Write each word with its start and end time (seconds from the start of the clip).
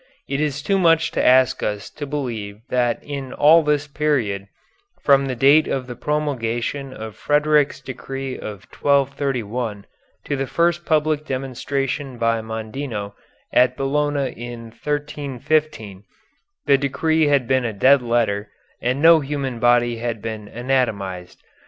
It 0.27 0.41
is 0.41 0.63
too 0.63 0.79
much 0.79 1.11
to 1.11 1.23
ask 1.23 1.61
us 1.61 1.87
to 1.91 2.07
believe 2.07 2.61
that 2.69 2.97
in 3.03 3.33
all 3.33 3.61
this 3.61 3.85
period, 3.87 4.47
from 4.99 5.27
the 5.27 5.35
date 5.35 5.67
of 5.67 5.85
the 5.85 5.95
promulgation 5.95 6.91
of 6.91 7.15
Frederick's 7.15 7.79
decree 7.79 8.33
of 8.33 8.65
1231 8.71 9.85
to 10.25 10.35
the 10.35 10.47
first 10.47 10.87
public 10.87 11.23
demonstration 11.27 12.17
by 12.17 12.41
Mondino, 12.41 13.13
at 13.53 13.77
Bologna 13.77 14.31
in 14.31 14.71
1315, 14.71 16.03
the 16.65 16.79
decree 16.79 17.27
had 17.27 17.47
been 17.47 17.63
a 17.63 17.71
dead 17.71 18.01
letter 18.01 18.49
and 18.81 19.03
no 19.03 19.19
human 19.19 19.59
body 19.59 19.97
had 19.97 20.19
been 20.19 20.47
anatomized. 20.47 21.37